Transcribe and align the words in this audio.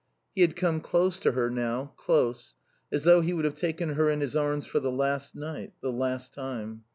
He 0.33 0.41
had 0.41 0.55
come 0.55 0.81
close 0.81 1.19
to 1.19 1.33
her 1.33 1.51
now, 1.51 1.93
close, 1.95 2.55
as 2.91 3.03
though 3.03 3.21
he 3.21 3.33
would 3.33 3.45
have 3.45 3.53
taken 3.53 3.89
her 3.89 4.09
in 4.09 4.19
his 4.21 4.35
arms 4.35 4.65
for 4.65 4.79
the 4.79 4.89
last 4.89 5.35
night, 5.35 5.73
the 5.81 5.91
last 5.93 6.33
time. 6.33 6.85